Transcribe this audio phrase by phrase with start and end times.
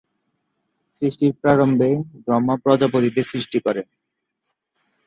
[0.95, 1.89] সৃষ্টির প্রারম্ভে
[2.25, 3.87] ব্রহ্মা প্রজাপতিদের সৃষ্টি করেন।